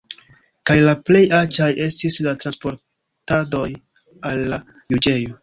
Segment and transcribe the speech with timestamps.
[0.69, 3.69] Kaj la plej aĉaj estis la transportadoj
[4.33, 4.63] al la
[4.97, 5.39] juĝejo.